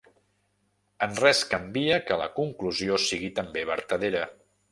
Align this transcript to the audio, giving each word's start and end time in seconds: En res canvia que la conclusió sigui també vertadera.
En 1.07 1.13
res 1.23 1.41
canvia 1.51 1.99
que 2.07 2.17
la 2.23 2.29
conclusió 2.39 2.99
sigui 3.05 3.31
també 3.41 3.67
vertadera. 3.75 4.27